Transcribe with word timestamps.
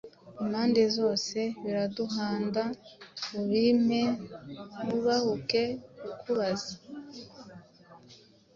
Impande 0.43 0.83
zose 0.97 1.39
biraduhanda 1.63 2.63
Ubimpe 3.39 4.01
nubahuke 4.85 5.63
kukubaza 6.05 6.73